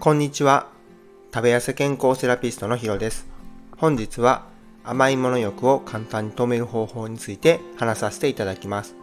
[0.00, 0.68] こんにちは。
[1.34, 3.26] 食べ痩せ健康セラピストのヒロです。
[3.78, 4.46] 本日は
[4.84, 8.94] 甘いもの欲を簡単に止める方法について話させていただきます。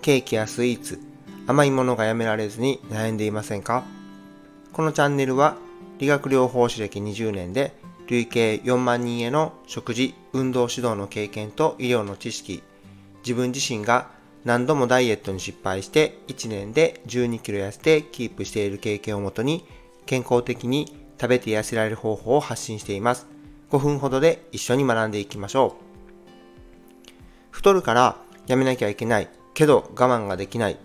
[0.00, 1.00] ケーキやスイーツ、
[1.48, 3.82] 甘いものがやめられずに悩んでいませんか？
[4.72, 5.56] このチャンネルは
[5.98, 7.72] 理学療法士歴20年で
[8.06, 12.62] 累計4万人への食事、運動指導の経験と医療の知識、
[13.22, 14.08] 自分自身が
[14.44, 19.66] 何度もダイエットに失敗して1年で12キロ痩せてキープしている経験をもとに
[20.08, 23.26] 健康的に食べて痩せられる方法を発信しています。
[23.70, 27.08] 5分ほどで一緒に学んでいきましょう。
[27.50, 30.78] 太るからやめなきゃいけないけど我慢ができない。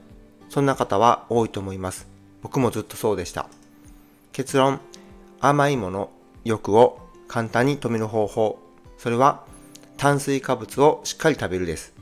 [0.49, 2.05] そんな方は多いと思います。
[2.41, 3.47] 僕もずっとそうでした。
[4.33, 4.81] 結論、
[5.39, 6.09] 甘いもの、
[6.43, 6.99] 欲を
[7.29, 8.59] 簡単に止める方法。
[8.97, 9.45] それは
[9.95, 11.93] 炭水化物をしっかり食べるです。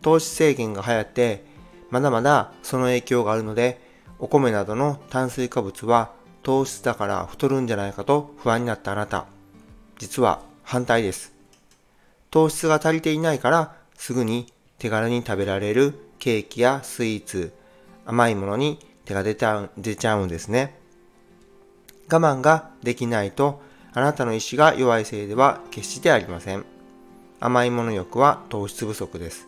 [0.00, 1.44] 糖質制限が流行って、
[1.90, 3.82] まだまだその影響があるので、
[4.18, 9.26] お米などの炭水化物は糖質だから太るんじゃないかと不安になったあなた。
[9.98, 11.32] 実は反対です。
[12.30, 17.52] 糖質が足りていないからすぐに手軽に食べられるケーキやスイーツ、
[18.04, 20.78] 甘いものに手が出ちゃう出ちゃうんですね。
[22.10, 23.60] 我慢ができないと
[23.94, 26.64] あなたの意志が弱いせいでは決してありません。
[27.38, 29.46] 甘いもの欲は糖質不足です。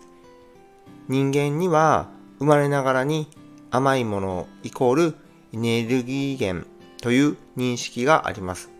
[1.09, 3.29] 人間には生まれながらに
[3.71, 5.17] 甘いものイコール
[5.53, 6.67] エネルギー源
[7.05, 8.71] という認識があります。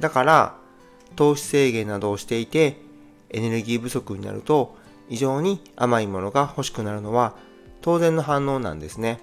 [0.00, 0.56] だから
[1.14, 2.80] 糖質制限などをしていて
[3.28, 4.78] エネルギー不足になると
[5.10, 7.34] 異常に甘いものが欲しくなるのは
[7.82, 9.20] 当然の反応なんですね。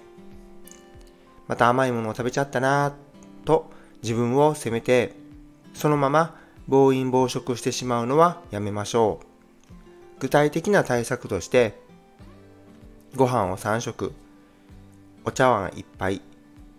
[1.48, 3.72] また甘いものを食べちゃったなぁと
[4.04, 5.16] 自分を責めて
[5.74, 10.20] そのまま暴飲暴食してしまうのはやめましょう。
[10.20, 11.76] 具体的な対策として
[13.16, 14.12] ご飯を3食、
[15.24, 16.22] お茶碗1杯、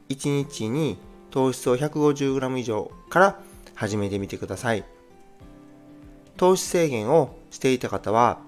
[0.08, 0.98] 1日に
[1.32, 3.40] 糖質を 150g 以上から
[3.76, 4.84] 始めてみてください。
[6.38, 8.40] 糖質制限をしていた方は、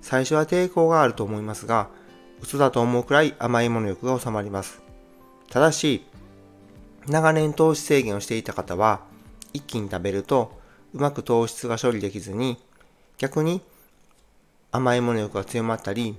[0.00, 1.88] 最初は抵抗があると思いますが、
[2.40, 4.82] 嘘だと思うくらい甘いもの欲が収まります。
[5.50, 6.04] ただし、
[7.06, 9.00] 長年糖質制限をしていた方は、
[9.52, 10.58] 一気に食べると
[10.94, 12.58] うまく糖質が処理できずに、
[13.18, 13.60] 逆に
[14.70, 16.16] 甘いもの欲が強まったり、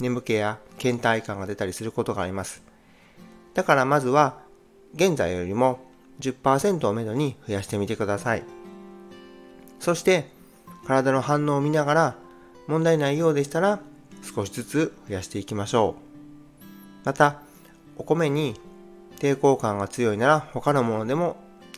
[0.00, 2.62] 眠気や倦怠感が出たりすることがあります。
[3.54, 4.38] だからまずは
[4.94, 5.80] 現在よりも
[6.20, 8.42] 10%をめどに増やしてみてください。
[9.80, 10.30] そして
[10.86, 12.16] 体の反応を見ながら
[12.66, 13.80] 問題ないようでしたら
[14.22, 17.06] 少しずつ増やしていきましょう。
[17.06, 17.40] また、
[17.96, 18.54] お米に
[19.18, 21.36] 抵抗感が強いなら他のものでも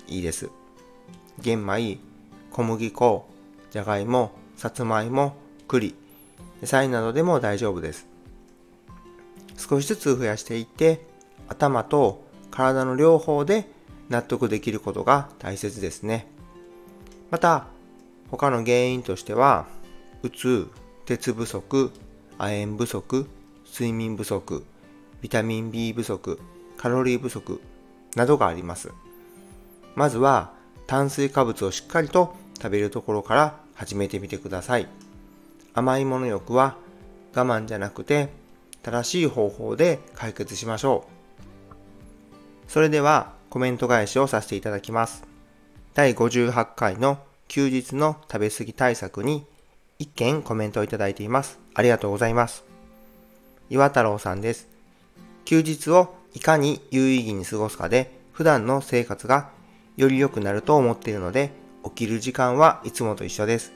[0.08, 0.50] いいです。
[1.38, 1.98] 玄米、
[2.50, 3.28] 小麦粉、
[3.70, 5.36] じゃがいも、さつまいも、
[5.68, 5.94] 栗、
[6.60, 8.06] 野菜などでも大丈夫です。
[9.56, 11.06] 少しずつ増やしていって
[11.48, 13.68] 頭と体の両方で
[14.08, 16.26] 納得できることが大切ですね。
[17.30, 17.66] また
[18.30, 19.66] 他の原因としては
[20.22, 20.68] うつ
[21.06, 21.92] 鉄不足
[22.38, 23.28] 亜鉛不足
[23.64, 24.64] 睡眠不足
[25.20, 26.40] ビタミン B 不足
[26.76, 27.60] カロリー不足
[28.16, 28.90] などがあります。
[29.94, 30.52] まずは
[30.86, 34.88] 炭水化物をしっかりと食べるところから始めてみてください。
[35.74, 36.76] 甘いもの欲は
[37.34, 38.28] 我慢じゃなくて
[38.82, 41.19] 正しい方法で解決しましょう。
[42.70, 45.24] それではコメント返しをさせていただきます。
[45.92, 49.44] 第58回の休日の食べ過ぎ対策に
[49.98, 51.58] 1件コメントをいただいています。
[51.74, 52.64] ありがとうございます。
[53.70, 54.68] 岩太郎さんです。
[55.44, 59.50] 休日をいかに有意義に過ごすかで普段の生活が
[59.96, 61.50] より良くなると思っているので
[61.84, 63.72] 起きる時間はいつもと一緒です。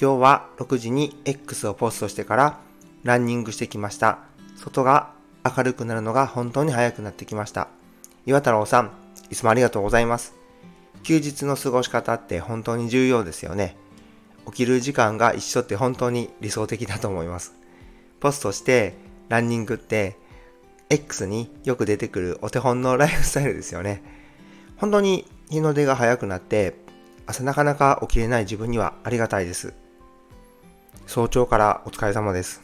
[0.00, 2.60] 今日は6時に X をポストしてから
[3.02, 4.20] ランニングしてきました。
[4.56, 5.12] 外が
[5.44, 7.68] 明るくなるのが本当に早くなってきました。
[8.28, 8.90] 岩太郎さん、
[9.30, 10.34] いつもありがとうございます。
[11.02, 13.74] 休日の過ごし方って本当に重要ですよね。
[14.44, 17.54] 起きる時間が一緒って本当に理想的だと思います。
[18.20, 18.92] ポストして
[19.30, 20.18] ランニングって
[20.90, 24.02] X によく出てくるお手本のライフスタイルですよね。
[24.76, 26.74] 本当に日の出が早くなって
[27.24, 29.72] 朝なかなか起きれない自分にはありがたいです。
[31.06, 32.60] 早朝からお疲れ様です。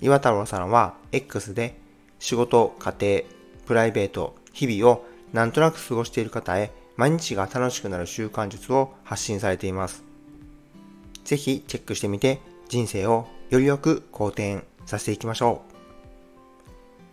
[0.00, 1.78] 岩太郎さんは X で
[2.18, 3.22] 仕事、家庭、
[3.66, 5.04] プライベート、日々を
[5.34, 10.04] なんとなく過ごしている方へ毎日が楽しくなる習慣術を発信されています。
[11.24, 15.74] ぜひチェックしてみて人生をよりよく好転させていきましょう。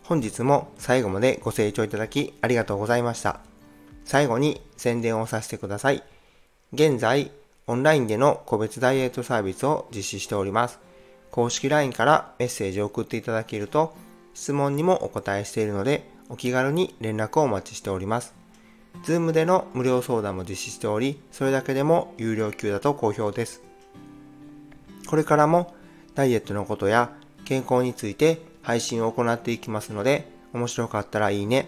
[0.04, 3.40] 本日も最後までご清聴いただきありがとうございました。
[4.06, 6.04] 最後に宣伝をさせてください。
[6.74, 7.32] 現在、
[7.68, 10.80] オンラインでの個別ダイエットサービスを実施しております。
[11.32, 13.96] 公式 LINE からメッセージを送っていただけると
[14.34, 18.34] 質問にもお答えしているのでお気軽に連絡をお待ちしております。
[19.04, 23.62] Zoom での無料相談も実施しており、それだけでも有料級だと好評です。
[25.08, 25.76] これからも
[26.16, 27.12] ダイエットのことや
[27.44, 31.68] 健康について配信を行っていきますので、面白かったらいいね、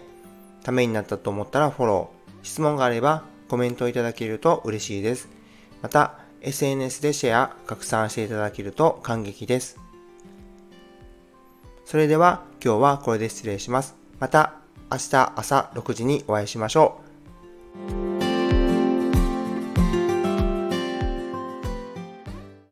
[0.62, 5.28] ためになったと思ったらフォロー、質問があればコメントいただけると嬉しいです。
[5.82, 9.78] また、SNS でシェア、拡散していただけると感激です。
[11.84, 14.03] それでは今日はこれで失礼します。
[14.20, 14.54] また
[14.90, 17.03] 明日朝6時にお会いしましょう。